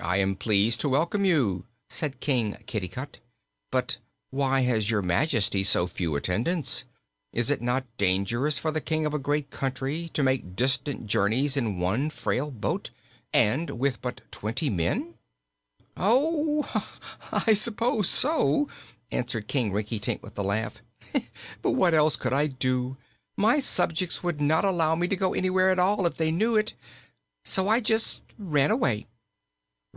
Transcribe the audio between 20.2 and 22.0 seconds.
with a laugh. "But what